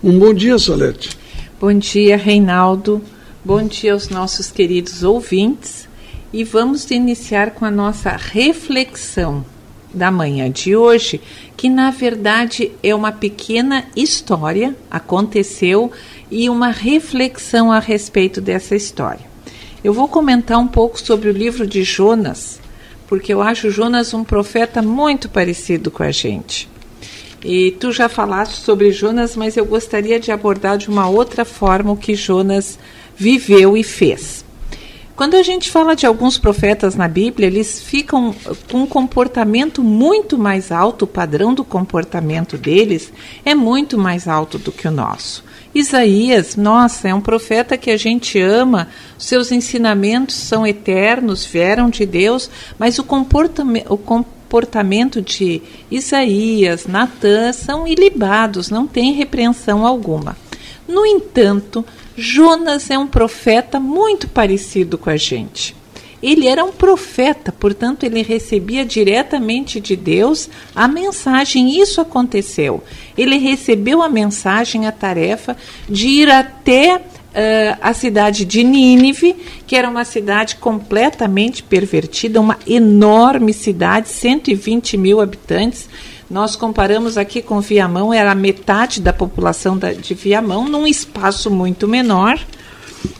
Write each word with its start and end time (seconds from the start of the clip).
Um 0.00 0.16
bom 0.16 0.32
dia, 0.32 0.56
Salete. 0.60 1.18
Bom 1.60 1.72
dia, 1.76 2.16
Reinaldo. 2.16 3.02
Bom 3.44 3.64
dia 3.64 3.94
aos 3.94 4.08
nossos 4.08 4.48
queridos 4.48 5.02
ouvintes. 5.02 5.88
E 6.32 6.44
vamos 6.44 6.88
iniciar 6.92 7.50
com 7.50 7.64
a 7.64 7.70
nossa 7.70 8.10
reflexão 8.10 9.44
da 9.92 10.08
manhã 10.08 10.48
de 10.52 10.76
hoje, 10.76 11.20
que 11.56 11.68
na 11.68 11.90
verdade 11.90 12.70
é 12.80 12.94
uma 12.94 13.10
pequena 13.10 13.86
história, 13.96 14.76
aconteceu, 14.88 15.90
e 16.30 16.48
uma 16.48 16.70
reflexão 16.70 17.72
a 17.72 17.80
respeito 17.80 18.40
dessa 18.40 18.76
história. 18.76 19.26
Eu 19.82 19.92
vou 19.92 20.06
comentar 20.06 20.58
um 20.58 20.68
pouco 20.68 21.00
sobre 21.00 21.28
o 21.28 21.32
livro 21.32 21.66
de 21.66 21.82
Jonas, 21.82 22.60
porque 23.08 23.34
eu 23.34 23.42
acho 23.42 23.68
Jonas 23.68 24.14
um 24.14 24.22
profeta 24.22 24.80
muito 24.80 25.28
parecido 25.28 25.90
com 25.90 26.04
a 26.04 26.12
gente. 26.12 26.68
E 27.44 27.70
tu 27.72 27.92
já 27.92 28.08
falaste 28.08 28.56
sobre 28.56 28.90
Jonas, 28.90 29.36
mas 29.36 29.56
eu 29.56 29.64
gostaria 29.64 30.18
de 30.18 30.32
abordar 30.32 30.76
de 30.76 30.88
uma 30.88 31.08
outra 31.08 31.44
forma 31.44 31.92
o 31.92 31.96
que 31.96 32.14
Jonas 32.14 32.78
viveu 33.16 33.76
e 33.76 33.84
fez. 33.84 34.44
Quando 35.18 35.34
a 35.34 35.42
gente 35.42 35.68
fala 35.68 35.96
de 35.96 36.06
alguns 36.06 36.38
profetas 36.38 36.94
na 36.94 37.08
Bíblia, 37.08 37.48
eles 37.48 37.80
ficam 37.80 38.32
com 38.70 38.82
um 38.82 38.86
comportamento 38.86 39.82
muito 39.82 40.38
mais 40.38 40.70
alto, 40.70 41.06
o 41.06 41.08
padrão 41.08 41.52
do 41.52 41.64
comportamento 41.64 42.56
deles 42.56 43.12
é 43.44 43.52
muito 43.52 43.98
mais 43.98 44.28
alto 44.28 44.58
do 44.58 44.70
que 44.70 44.86
o 44.86 44.92
nosso. 44.92 45.42
Isaías, 45.74 46.54
nossa, 46.54 47.08
é 47.08 47.14
um 47.14 47.20
profeta 47.20 47.76
que 47.76 47.90
a 47.90 47.96
gente 47.96 48.40
ama, 48.40 48.88
seus 49.18 49.50
ensinamentos 49.50 50.36
são 50.36 50.64
eternos, 50.64 51.44
vieram 51.44 51.90
de 51.90 52.06
Deus, 52.06 52.48
mas 52.78 52.98
o 53.00 53.04
comportamento, 53.04 53.92
o 53.92 53.98
comportamento 53.98 54.37
de 55.20 55.62
Isaías, 55.90 56.86
Natã 56.86 57.52
são 57.52 57.86
ilibados, 57.86 58.70
não 58.70 58.86
tem 58.86 59.12
repreensão 59.12 59.86
alguma. 59.86 60.36
No 60.86 61.04
entanto, 61.04 61.84
Jonas 62.16 62.90
é 62.90 62.98
um 62.98 63.06
profeta 63.06 63.78
muito 63.78 64.26
parecido 64.26 64.96
com 64.96 65.10
a 65.10 65.16
gente. 65.16 65.76
Ele 66.20 66.48
era 66.48 66.64
um 66.64 66.72
profeta, 66.72 67.52
portanto, 67.52 68.02
ele 68.02 68.22
recebia 68.22 68.84
diretamente 68.84 69.80
de 69.80 69.94
Deus 69.94 70.48
a 70.74 70.88
mensagem. 70.88 71.80
Isso 71.80 72.00
aconteceu. 72.00 72.82
Ele 73.16 73.38
recebeu 73.38 74.02
a 74.02 74.08
mensagem, 74.08 74.86
a 74.86 74.92
tarefa 74.92 75.56
de 75.88 76.08
ir 76.08 76.28
até 76.28 77.00
uh, 77.30 77.78
a 77.80 77.92
cidade 77.92 78.44
de 78.44 78.62
Nínive, 78.64 79.34
que 79.66 79.76
era 79.76 79.88
uma 79.88 80.04
cidade 80.04 80.56
completamente 80.56 81.62
pervertida, 81.62 82.40
uma 82.40 82.58
enorme 82.66 83.52
cidade, 83.52 84.08
120 84.08 84.96
mil 84.96 85.20
habitantes 85.20 85.88
nós 86.30 86.56
comparamos 86.56 87.16
aqui 87.16 87.40
com 87.40 87.60
Viamão, 87.60 88.12
era 88.12 88.34
metade 88.34 89.00
da 89.00 89.14
população 89.14 89.78
da, 89.78 89.92
de 89.92 90.12
Viamão, 90.12 90.68
num 90.68 90.86
espaço 90.86 91.50
muito 91.50 91.88
menor. 91.88 92.38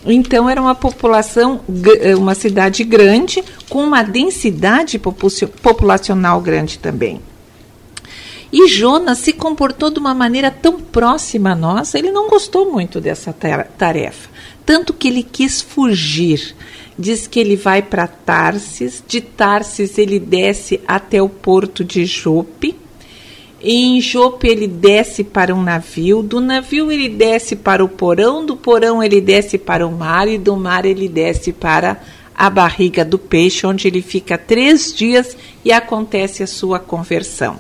Então, 0.05 0.49
era 0.49 0.61
uma 0.61 0.75
população, 0.75 1.61
eh, 2.01 2.15
uma 2.15 2.35
cidade 2.35 2.85
grande, 2.85 3.43
com 3.71 3.83
uma 3.83 4.03
densidade 4.03 4.99
populacional 4.99 6.41
grande 6.41 6.79
também. 6.79 7.21
E 8.53 8.67
Jonas 8.67 9.19
se 9.19 9.33
comportou 9.33 9.91
de 9.91 9.99
uma 9.99 10.15
maneira 10.15 10.51
tão 10.51 10.81
próxima 10.81 11.53
a 11.53 11.55
nós, 11.55 11.95
ele 11.95 12.11
não 12.11 12.29
gostou 12.29 12.71
muito 12.71 13.01
dessa 13.01 13.33
tarefa. 13.33 14.31
Tanto 14.65 14.93
que 14.93 15.09
ele 15.09 15.23
quis 15.23 15.61
fugir. 15.61 16.55
Diz 16.99 17.27
que 17.27 17.39
ele 17.39 17.55
vai 17.55 17.81
para 17.83 18.09
Tarsis, 18.09 19.03
de 19.07 19.21
Tarsis 19.21 19.99
ele 19.99 20.19
desce 20.19 20.81
até 20.87 21.23
o 21.23 21.29
porto 21.29 21.85
de 21.85 22.05
Jope 22.05 22.75
em 23.61 24.01
Jope 24.01 24.47
ele 24.47 24.69
desce 24.69 25.25
para 25.25 25.53
um 25.53 25.63
navio, 25.63 26.23
do 26.23 26.41
navio 26.41 26.93
ele 26.93 27.09
desce 27.09 27.57
para 27.57 27.85
o 27.85 27.89
porão, 27.89 28.47
do 28.47 28.57
porão 28.57 29.03
ele 29.03 29.21
desce 29.21 29.59
para 29.59 29.85
o 29.85 29.91
mar 29.91 30.29
e 30.29 30.39
do 30.39 30.57
mar 30.57 30.85
ele 30.85 31.09
desce 31.09 31.53
para 31.53 32.01
a 32.37 32.49
barriga 32.49 33.05
do 33.05 33.19
peixe, 33.19 33.67
onde 33.67 33.89
ele 33.89 34.01
fica 34.01 34.39
três 34.39 34.95
dias 34.95 35.37
e 35.65 35.73
acontece 35.73 36.41
a 36.41 36.47
sua 36.47 36.79
conversão. 36.79 37.59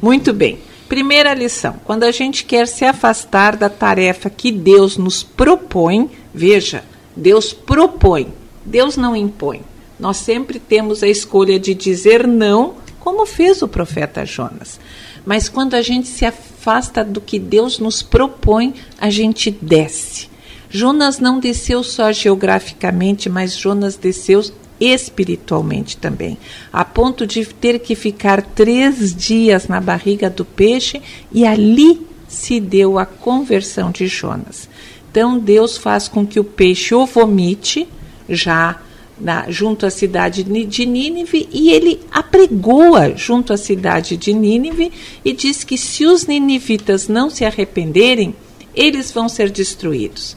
Muito 0.00 0.32
bem. 0.32 0.58
Primeira 0.88 1.34
lição: 1.34 1.76
quando 1.84 2.04
a 2.04 2.10
gente 2.10 2.44
quer 2.44 2.66
se 2.66 2.84
afastar 2.84 3.56
da 3.56 3.68
tarefa 3.68 4.28
que 4.30 4.50
Deus 4.50 4.96
nos 4.96 5.22
propõe, 5.22 6.10
veja, 6.34 6.82
Deus 7.14 7.52
propõe, 7.52 8.28
Deus 8.64 8.96
não 8.96 9.14
impõe. 9.14 9.62
Nós 9.98 10.16
sempre 10.16 10.58
temos 10.58 11.02
a 11.02 11.08
escolha 11.08 11.60
de 11.60 11.74
dizer 11.74 12.26
não, 12.26 12.76
como 12.98 13.26
fez 13.26 13.60
o 13.62 13.68
profeta 13.68 14.24
Jonas. 14.24 14.80
Mas 15.24 15.48
quando 15.48 15.74
a 15.74 15.82
gente 15.82 16.08
se 16.08 16.24
afasta 16.24 17.04
do 17.04 17.20
que 17.20 17.38
Deus 17.38 17.78
nos 17.78 18.02
propõe, 18.02 18.74
a 18.98 19.10
gente 19.10 19.50
desce. 19.50 20.30
Jonas 20.70 21.18
não 21.18 21.40
desceu 21.40 21.82
só 21.82 22.12
geograficamente, 22.12 23.28
mas 23.28 23.56
Jonas 23.56 23.96
desceu 23.96 24.40
espiritualmente 24.80 25.96
também, 25.96 26.38
a 26.72 26.84
ponto 26.84 27.26
de 27.26 27.44
ter 27.44 27.78
que 27.80 27.94
ficar 27.94 28.42
três 28.42 29.14
dias 29.14 29.68
na 29.68 29.80
barriga 29.80 30.30
do 30.30 30.44
peixe 30.44 31.02
e 31.30 31.46
ali 31.46 32.06
se 32.26 32.58
deu 32.58 32.98
a 32.98 33.04
conversão 33.04 33.90
de 33.90 34.06
Jonas. 34.06 34.68
Então 35.10 35.38
Deus 35.38 35.76
faz 35.76 36.08
com 36.08 36.26
que 36.26 36.40
o 36.40 36.44
peixe 36.44 36.94
o 36.94 37.04
vomite, 37.04 37.86
já 38.28 38.80
na, 39.20 39.50
junto 39.50 39.84
à 39.84 39.90
cidade 39.90 40.42
de 40.42 40.86
Nínive 40.86 41.48
e 41.52 41.70
ele 41.70 42.00
apregoa 42.10 43.14
junto 43.16 43.52
à 43.52 43.56
cidade 43.56 44.16
de 44.16 44.32
Nínive 44.32 44.90
e 45.24 45.32
diz 45.32 45.62
que 45.62 45.76
se 45.76 46.06
os 46.06 46.26
ninivitas 46.26 47.06
não 47.08 47.28
se 47.28 47.44
arrependerem, 47.44 48.34
eles 48.74 49.12
vão 49.12 49.28
ser 49.28 49.50
destruídos. 49.50 50.36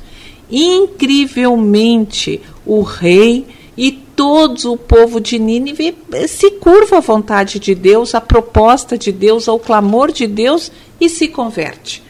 Incrivelmente, 0.52 2.42
o 2.66 2.82
rei 2.82 3.46
e 3.78 4.03
todo 4.16 4.74
o 4.74 4.78
povo 4.78 5.20
de 5.20 5.40
Nínive 5.40 5.98
se 6.28 6.52
curva 6.52 6.98
à 6.98 7.00
vontade 7.00 7.60
de 7.60 7.74
Deus, 7.74 8.16
à 8.16 8.22
proposta 8.22 8.98
de 8.98 9.12
Deus, 9.12 9.48
ao 9.48 9.60
clamor 9.60 10.12
de 10.12 10.28
Deus 10.28 10.72
e 11.00 11.10
se 11.10 11.28
converte 11.28 12.04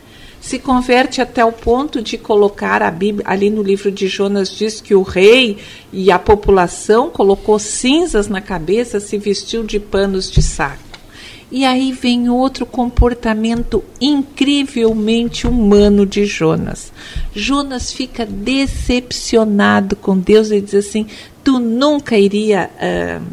se 0.43 0.59
converte 0.59 1.21
até 1.21 1.43
o 1.43 1.53
ponto 1.53 2.01
de 2.01 2.17
colocar 2.17 2.83
a 2.83 2.91
Bíblia, 2.91 3.25
ali 3.25 3.49
no 3.49 3.63
livro 3.63 3.89
de 3.89 4.09
Jonas 4.09 4.49
diz 4.49 4.81
que 4.81 4.93
o 4.93 5.01
rei 5.01 5.57
e 5.91 6.11
a 6.11 6.19
população 6.19 7.09
colocou 7.09 7.57
cinzas 7.57 8.27
na 8.27 8.41
cabeça, 8.41 8.99
se 8.99 9.17
vestiu 9.17 9.63
de 9.63 9.79
panos 9.79 10.29
de 10.29 10.41
saco. 10.41 10.83
E 11.49 11.63
aí 11.63 11.93
vem 11.93 12.29
outro 12.29 12.65
comportamento 12.65 13.81
incrivelmente 14.01 15.47
humano 15.47 16.05
de 16.05 16.25
Jonas. 16.25 16.91
Jonas 17.33 17.93
fica 17.93 18.25
decepcionado 18.25 19.95
com 19.95 20.17
Deus 20.17 20.51
e 20.51 20.59
diz 20.59 20.73
assim: 20.73 21.05
Tu 21.43 21.59
nunca 21.59 22.17
iria 22.17 22.69
uh, 22.75 23.23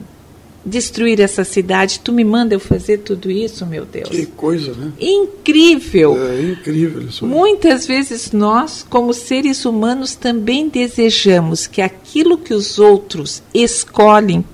destruir 0.64 1.20
essa 1.20 1.44
cidade, 1.44 2.00
tu 2.00 2.12
me 2.12 2.24
manda 2.24 2.54
eu 2.54 2.60
fazer 2.60 2.98
tudo 2.98 3.30
isso, 3.30 3.64
meu 3.64 3.84
Deus. 3.84 4.08
Que 4.08 4.26
coisa, 4.26 4.72
né? 4.74 4.92
Incrível. 5.00 6.16
É 6.28 6.42
incrível 6.42 7.02
isso. 7.02 7.26
Muitas 7.26 7.86
vezes 7.86 8.32
nós, 8.32 8.84
como 8.88 9.12
seres 9.14 9.64
humanos, 9.64 10.14
também 10.14 10.68
desejamos 10.68 11.66
que 11.66 11.80
aquilo 11.80 12.36
que 12.36 12.52
os 12.52 12.78
outros 12.78 13.42
escolhem 13.54 14.44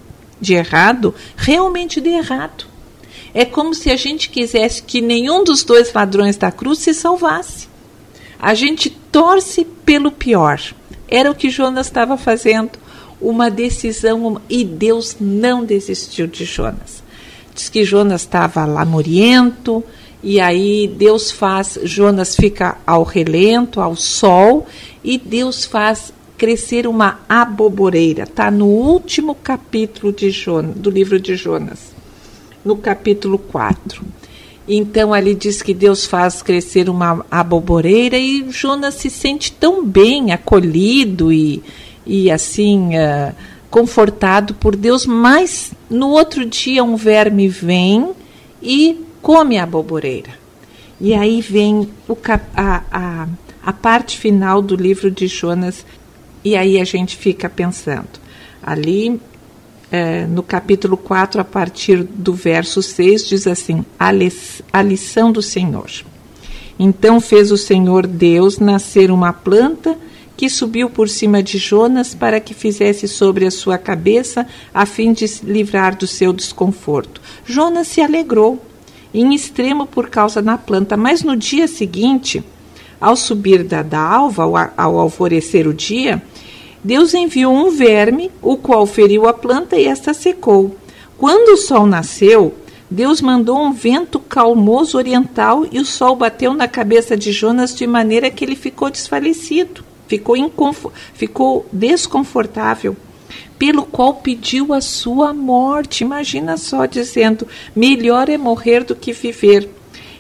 de 0.41 0.55
errado 0.55 1.15
realmente 1.37 2.01
dê 2.01 2.11
errado. 2.11 2.67
É 3.35 3.45
como 3.45 3.75
se 3.75 3.91
a 3.91 3.97
gente 3.97 4.31
quisesse 4.31 4.83
que 4.83 5.01
nenhum 5.01 5.45
dos 5.45 5.63
dois 5.65 5.93
ladrões 5.93 6.37
da 6.37 6.51
cruz 6.53 6.79
se 6.79 6.95
salvasse. 6.95 7.69
A 8.39 8.55
gente 8.55 8.91
torce 8.91 9.65
pelo 9.85 10.11
pior. 10.11 10.61
Era 11.09 11.31
o 11.31 11.35
que 11.35 11.51
Jonas 11.51 11.87
estava 11.87 12.17
fazendo 12.17 12.79
uma 13.21 13.51
decisão 13.51 14.41
e 14.49 14.65
Deus 14.65 15.17
não 15.21 15.65
desistiu 15.65 16.27
de 16.27 16.45
Jonas. 16.45 17.03
Diz 17.55 17.69
que 17.69 17.85
Jonas 17.85 18.23
estava 18.23 18.67
lamuriento 18.67 19.83
e 20.23 20.41
aí 20.41 20.89
Deus 20.89 21.31
faz, 21.31 21.79
Jonas 21.85 22.37
fica 22.37 22.77
ao 22.87 23.03
relento, 23.03 23.81
ao 23.81 23.97
sol 23.97 24.67
e 25.03 25.19
Deus 25.19 25.65
faz 25.65 26.13
crescer 26.37 26.87
uma 26.87 27.21
aboboreira. 27.29 28.25
Está 28.25 28.51
no 28.51 28.67
último 28.67 29.35
capítulo 29.35 30.13
de 30.13 30.31
Jonas, 30.31 30.77
do 30.77 30.91
livro 30.91 31.19
de 31.19 31.37
Jonas, 31.37 31.95
no 32.65 32.77
capítulo 32.77 33.39
4. 33.39 34.05
Então 34.69 35.15
ali 35.15 35.35
diz 35.35 35.63
que 35.63 35.73
Deus 35.73 36.05
faz 36.05 36.43
crescer 36.43 36.91
uma 36.91 37.25
aboboreira 37.31 38.19
e 38.19 38.47
Jonas 38.51 38.95
se 38.95 39.09
sente 39.09 39.53
tão 39.53 39.87
bem 39.87 40.33
acolhido 40.33 41.33
e, 41.33 41.63
e 42.07 42.31
assim 42.31 42.91
uh, 42.97 43.35
confortado 43.71 44.55
por 44.55 44.77
Deus, 44.77 45.05
mas 45.05 45.73
no 45.91 46.11
outro 46.11 46.47
dia 46.47 46.85
um 46.85 46.97
verme 46.97 47.49
vem 47.49 48.13
e 48.63 49.05
come 49.21 49.59
a 49.59 49.65
aboboreira. 49.65 50.31
E 51.01 51.13
aí 51.13 51.41
vem 51.41 51.89
o, 52.09 52.17
a, 52.55 52.83
a, 52.91 53.29
a 53.63 53.73
parte 53.73 54.17
final 54.17 54.63
do 54.63 54.77
livro 54.77 55.11
de 55.11 55.27
Jonas, 55.27 55.85
e 56.45 56.57
aí 56.57 56.81
a 56.81 56.85
gente 56.85 57.17
fica 57.17 57.51
pensando. 57.51 58.09
Ali 58.63 59.21
é, 59.91 60.27
no 60.27 60.43
capítulo 60.43 60.97
4, 60.97 61.41
a 61.41 61.45
partir 61.45 62.03
do 62.03 62.33
verso 62.33 62.83
6, 62.83 63.29
diz 63.29 63.47
assim: 63.47 63.85
a, 63.99 64.11
li 64.11 64.33
a 64.73 64.83
lição 64.83 65.31
do 65.31 65.43
Senhor. 65.43 65.91
Então 66.79 67.21
fez 67.21 67.51
o 67.51 67.57
Senhor 67.57 68.07
Deus 68.07 68.59
nascer 68.59 69.11
uma 69.11 69.33
planta 69.33 69.97
que 70.37 70.51
subiu 70.51 70.91
por 70.91 71.09
cima 71.09 71.43
de 71.43 71.59
Jonas 71.59 72.15
para 72.15 72.39
que 72.41 72.53
fizesse 72.53 73.09
sobre 73.09 73.47
a 73.47 73.51
sua 73.51 73.79
cabeça, 73.79 74.47
a 74.73 74.85
fim 74.85 75.13
de 75.13 75.27
se 75.27 75.47
livrar 75.47 75.97
do 75.97 76.07
seu 76.07 76.33
desconforto. 76.33 77.21
Jonas 77.45 77.89
se 77.89 78.01
alegrou, 78.01 78.61
em 79.15 79.35
extremo 79.35 79.87
por 79.87 80.11
causa 80.11 80.43
da 80.43 80.59
planta, 80.59 80.97
mas 80.97 81.23
no 81.23 81.37
dia 81.37 81.67
seguinte, 81.67 82.45
ao 83.01 83.17
subir 83.17 83.65
da, 83.65 83.83
da 83.83 84.01
alva, 84.01 84.43
ao, 84.43 84.57
ao 84.77 84.99
alvorecer 84.99 85.67
o 85.67 85.73
dia, 85.73 86.23
Deus 86.85 87.15
enviou 87.15 87.55
um 87.55 87.71
verme, 87.71 88.31
o 88.43 88.57
qual 88.57 88.87
feriu 88.87 89.27
a 89.27 89.33
planta 89.33 89.77
e 89.77 89.87
esta 89.87 90.13
secou. 90.13 90.77
Quando 91.17 91.55
o 91.55 91.57
sol 91.57 91.87
nasceu, 91.87 92.55
Deus 92.91 93.21
mandou 93.21 93.59
um 93.59 93.73
vento 93.73 94.21
calmoso 94.21 94.97
oriental 94.97 95.67
e 95.73 95.81
o 95.81 95.85
sol 95.85 96.15
bateu 96.15 96.55
na 96.55 96.69
cabeça 96.69 97.17
de 97.17 97.33
Jonas 97.33 97.75
de 97.75 97.87
maneira 97.87 98.31
que 98.31 98.45
ele 98.45 98.55
ficou 98.55 98.91
desfalecido, 98.91 99.83
ficou, 100.07 100.37
ficou 101.15 101.67
desconfortável, 101.73 102.97
pelo 103.59 103.85
qual 103.85 104.15
pediu 104.15 104.73
a 104.73 104.81
sua 104.81 105.33
morte. 105.33 106.05
Imagina 106.05 106.57
só 106.57 106.87
dizendo: 106.87 107.47
melhor 107.75 108.29
é 108.29 108.37
morrer 108.37 108.85
do 108.85 108.95
que 108.95 109.13
viver. 109.13 109.69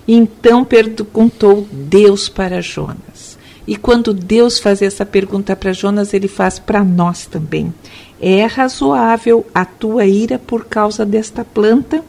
Então 0.08 0.64
perguntou 0.64 1.66
Deus 1.70 2.28
para 2.28 2.60
Jonas. 2.60 3.36
E 3.66 3.74
quando 3.74 4.14
Deus 4.14 4.60
faz 4.60 4.80
essa 4.80 5.04
pergunta 5.04 5.56
para 5.56 5.72
Jonas, 5.72 6.14
ele 6.14 6.28
faz 6.28 6.58
para 6.58 6.84
nós 6.84 7.26
também. 7.26 7.74
É 8.20 8.44
razoável 8.44 9.44
a 9.52 9.64
tua 9.64 10.06
ira 10.06 10.38
por 10.38 10.66
causa 10.66 11.04
desta 11.04 11.44
planta? 11.44 12.02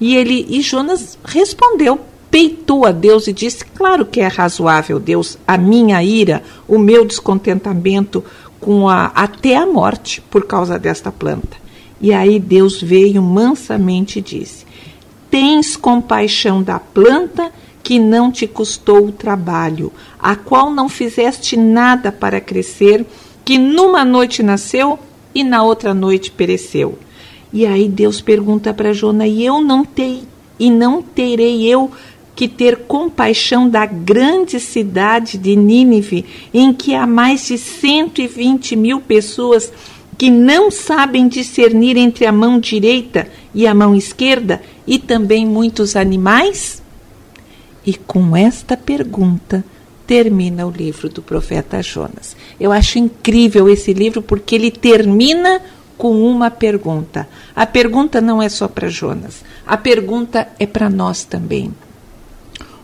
E 0.00 0.16
ele 0.16 0.46
e 0.48 0.62
Jonas 0.62 1.18
respondeu, 1.24 2.00
peitou 2.30 2.86
a 2.86 2.92
Deus 2.92 3.26
e 3.26 3.32
disse: 3.32 3.64
Claro 3.64 4.06
que 4.06 4.20
é 4.20 4.26
razoável, 4.26 4.98
Deus, 4.98 5.36
a 5.46 5.58
minha 5.58 6.02
ira, 6.02 6.42
o 6.68 6.78
meu 6.78 7.04
descontentamento 7.04 8.24
com 8.60 8.88
a 8.88 9.06
até 9.06 9.56
a 9.56 9.66
morte 9.66 10.20
por 10.30 10.46
causa 10.46 10.78
desta 10.78 11.10
planta. 11.10 11.56
E 12.00 12.12
aí 12.12 12.38
Deus 12.38 12.80
veio 12.80 13.22
mansamente 13.22 14.18
e 14.18 14.22
disse: 14.22 14.64
Tens 15.30 15.76
compaixão 15.76 16.62
da 16.62 16.78
planta 16.78 17.52
que 17.82 17.98
não 17.98 18.30
te 18.30 18.46
custou 18.46 19.06
o 19.06 19.12
trabalho, 19.12 19.92
a 20.18 20.36
qual 20.36 20.70
não 20.70 20.88
fizeste 20.88 21.56
nada 21.56 22.12
para 22.12 22.40
crescer, 22.40 23.04
que 23.44 23.58
numa 23.58 24.04
noite 24.04 24.42
nasceu 24.42 24.98
e 25.34 25.42
na 25.42 25.62
outra 25.62 25.92
noite 25.94 26.30
pereceu. 26.30 26.98
E 27.52 27.66
aí 27.66 27.88
Deus 27.88 28.20
pergunta 28.20 28.72
para 28.72 28.92
Jonas: 28.92 29.28
e 29.28 29.44
eu 29.44 29.60
não 29.60 29.84
tei, 29.84 30.22
e 30.58 30.70
não 30.70 31.02
terei 31.02 31.66
eu 31.66 31.90
que 32.40 32.48
ter 32.48 32.86
compaixão 32.86 33.68
da 33.68 33.84
grande 33.84 34.58
cidade 34.58 35.36
de 35.36 35.54
Nínive, 35.54 36.24
em 36.54 36.72
que 36.72 36.94
há 36.94 37.06
mais 37.06 37.48
de 37.48 37.58
120 37.58 38.76
mil 38.76 38.98
pessoas 38.98 39.70
que 40.16 40.30
não 40.30 40.70
sabem 40.70 41.28
discernir 41.28 41.98
entre 41.98 42.24
a 42.24 42.32
mão 42.32 42.58
direita 42.58 43.28
e 43.54 43.66
a 43.66 43.74
mão 43.74 43.94
esquerda, 43.94 44.62
e 44.86 44.98
também 44.98 45.44
muitos 45.44 45.94
animais? 45.96 46.82
E 47.84 47.92
com 47.92 48.34
esta 48.34 48.74
pergunta 48.74 49.62
termina 50.06 50.66
o 50.66 50.70
livro 50.70 51.10
do 51.10 51.20
profeta 51.20 51.82
Jonas. 51.82 52.34
Eu 52.58 52.72
acho 52.72 52.98
incrível 52.98 53.68
esse 53.68 53.92
livro 53.92 54.22
porque 54.22 54.54
ele 54.54 54.70
termina 54.70 55.60
com 55.98 56.22
uma 56.22 56.50
pergunta. 56.50 57.28
A 57.54 57.66
pergunta 57.66 58.18
não 58.18 58.40
é 58.40 58.48
só 58.48 58.66
para 58.66 58.88
Jonas, 58.88 59.44
a 59.66 59.76
pergunta 59.76 60.48
é 60.58 60.64
para 60.64 60.88
nós 60.88 61.22
também. 61.22 61.70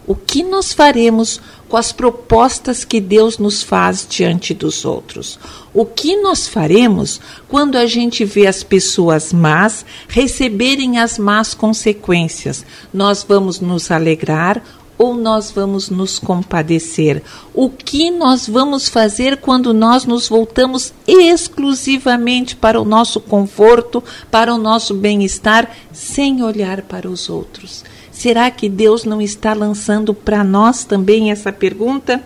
O 0.07 0.15
que 0.15 0.45
nós 0.45 0.73
faremos 0.73 1.41
com 1.69 1.77
as 1.77 1.91
propostas 1.91 2.85
que 2.85 3.01
Deus 3.01 3.39
nos 3.39 3.63
faz 3.63 4.07
diante 4.09 4.55
dos 4.55 4.85
outros? 4.85 5.37
O 5.75 5.85
que 5.85 6.17
nós 6.23 6.47
faremos 6.47 7.21
quando 7.49 7.77
a 7.77 7.87
gente 7.87 8.25
vê 8.25 8.47
as 8.47 8.63
pessoas 8.63 9.33
más 9.33 9.85
receberem 10.07 10.99
as 10.99 11.19
más 11.19 11.55
consequências? 11.55 12.65
Nós 12.95 13.27
vamos 13.29 13.59
nos 13.59 13.91
alegrar 13.91 14.63
ou 14.97 15.15
nós 15.15 15.51
vamos 15.51 15.91
nos 15.91 16.21
compadecer? 16.21 17.23
O 17.53 17.69
que 17.69 18.11
nós 18.11 18.49
vamos 18.49 18.89
fazer 18.89 19.39
quando 19.39 19.75
nós 19.75 20.05
nos 20.05 20.29
voltamos 20.29 20.95
exclusivamente 21.07 22.55
para 22.55 22.81
o 22.81 22.85
nosso 22.85 23.21
conforto, 23.21 24.03
para 24.31 24.55
o 24.55 24.59
nosso 24.59 24.95
bem-estar, 24.95 25.77
sem 25.93 26.43
olhar 26.43 26.83
para 26.83 27.09
os 27.09 27.29
outros? 27.29 27.85
Será 28.17 28.51
que 28.51 28.67
Deus 28.67 29.05
não 29.05 29.21
está 29.21 29.53
lançando 29.53 30.15
para 30.15 30.43
nós 30.43 30.85
também 30.85 31.31
essa 31.31 31.53
pergunta? 31.53 32.25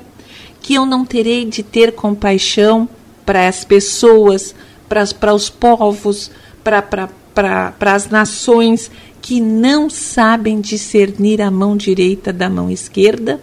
Que 0.63 0.75
eu 0.75 0.87
não 0.87 1.05
terei 1.05 1.45
de 1.45 1.65
ter 1.65 1.91
compaixão 1.97 2.89
para 3.27 3.49
as 3.49 3.65
pessoas, 3.65 4.55
para, 4.89 5.35
os 5.35 5.51
povos, 5.51 6.31
para 6.63 7.93
as 7.93 8.09
nações 8.09 8.89
que 9.21 9.41
não 9.41 9.91
sabem 9.91 10.61
discernir 10.61 11.43
a 11.43 11.51
mão 11.51 11.77
direita 11.77 12.33
da 12.33 12.49
mão 12.49 12.71
esquerda? 12.71 13.41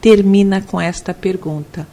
Termina 0.00 0.60
com 0.60 0.80
esta 0.80 1.14
pergunta: 1.14 1.86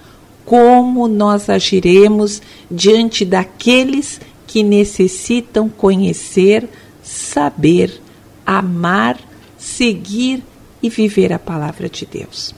Como 0.43 1.07
nós 1.07 1.47
agiremos 1.47 2.41
diante 2.71 3.23
daqueles 3.23 4.19
que 4.47 4.63
necessitam 4.63 5.69
conhecer, 5.69 6.67
saber, 7.03 8.01
amar, 8.43 9.19
seguir 9.65 10.43
e 10.81 10.89
viver 10.89 11.33
a 11.33 11.39
palavra 11.39 11.89
de 11.89 12.05
Deus? 12.05 12.53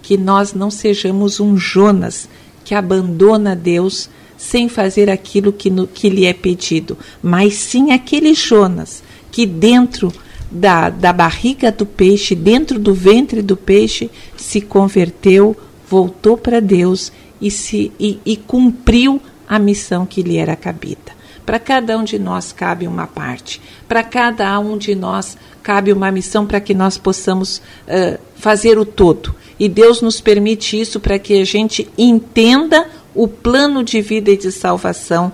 Que 0.00 0.16
nós 0.16 0.54
não 0.54 0.70
sejamos 0.70 1.40
um 1.40 1.56
Jonas 1.56 2.28
que 2.64 2.74
abandona 2.74 3.56
Deus 3.56 4.08
sem 4.36 4.68
fazer 4.68 5.10
aquilo 5.10 5.52
que, 5.52 5.68
no, 5.68 5.86
que 5.86 6.08
lhe 6.08 6.24
é 6.24 6.32
pedido, 6.32 6.96
mas 7.20 7.54
sim 7.54 7.90
aquele 7.90 8.34
Jonas 8.34 9.02
que 9.32 9.44
dentro 9.44 10.12
da, 10.50 10.88
da 10.88 11.12
barriga 11.12 11.72
do 11.72 11.84
peixe, 11.84 12.34
dentro 12.34 12.78
do 12.78 12.94
ventre 12.94 13.42
do 13.42 13.56
peixe, 13.56 14.08
se 14.36 14.60
converteu, 14.60 15.56
voltou 15.90 16.36
para 16.36 16.60
Deus 16.60 17.12
e, 17.40 17.50
se, 17.50 17.92
e, 17.98 18.20
e 18.24 18.36
cumpriu 18.36 19.20
a 19.48 19.58
missão 19.58 20.06
que 20.06 20.22
lhe 20.22 20.36
era 20.36 20.54
cabida. 20.54 21.17
Para 21.48 21.58
cada 21.58 21.96
um 21.96 22.04
de 22.04 22.18
nós 22.18 22.52
cabe 22.52 22.86
uma 22.86 23.06
parte, 23.06 23.58
para 23.88 24.02
cada 24.02 24.60
um 24.60 24.76
de 24.76 24.94
nós 24.94 25.34
cabe 25.62 25.90
uma 25.94 26.10
missão 26.10 26.46
para 26.46 26.60
que 26.60 26.74
nós 26.74 26.98
possamos 26.98 27.62
uh, 27.86 28.18
fazer 28.36 28.78
o 28.78 28.84
todo. 28.84 29.34
E 29.58 29.66
Deus 29.66 30.02
nos 30.02 30.20
permite 30.20 30.78
isso 30.78 31.00
para 31.00 31.18
que 31.18 31.40
a 31.40 31.46
gente 31.46 31.88
entenda 31.96 32.86
o 33.14 33.26
plano 33.26 33.82
de 33.82 34.02
vida 34.02 34.30
e 34.30 34.36
de 34.36 34.52
salvação 34.52 35.32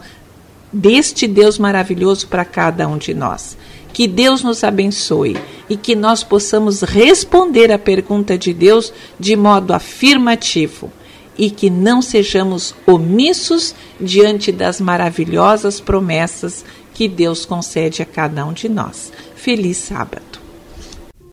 deste 0.73 1.27
Deus 1.27 1.59
maravilhoso 1.59 2.29
para 2.29 2.45
cada 2.45 2.87
um 2.87 2.97
de 2.97 3.13
nós. 3.13 3.59
Que 3.93 4.07
Deus 4.07 4.41
nos 4.41 4.63
abençoe 4.63 5.37
e 5.69 5.77
que 5.77 5.97
nós 5.97 6.23
possamos 6.23 6.83
responder 6.83 7.73
à 7.73 7.79
pergunta 7.79 8.39
de 8.39 8.55
Deus 8.55 8.93
de 9.19 9.35
modo 9.35 9.75
afirmativo 9.75 10.93
e 11.37 11.51
que 11.51 11.69
não 11.71 12.01
sejamos 12.01 12.75
omissos 12.87 13.75
diante 14.01 14.53
das 14.53 14.81
maravilhosas 14.81 15.81
promessas 15.81 16.65
que 16.93 17.09
Deus 17.09 17.45
concede 17.45 18.03
a 18.03 18.07
cada 18.07 18.47
um 18.47 18.53
de 18.53 18.69
nós. 18.69 19.13
Feliz 19.35 19.77
sábado. 19.77 20.34